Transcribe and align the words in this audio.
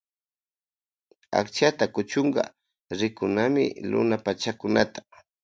Akchata 1.39 1.85
kuchunka 1.95 2.43
rikunami 2.99 3.65
luna 3.89 4.17
pachakunata. 4.25 4.99